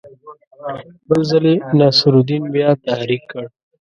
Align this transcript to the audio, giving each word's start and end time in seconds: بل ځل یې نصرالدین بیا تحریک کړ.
بل 1.07 1.21
ځل 1.29 1.43
یې 1.51 1.55
نصرالدین 1.79 2.43
بیا 2.53 2.69
تحریک 2.85 3.23
کړ. 3.31 3.45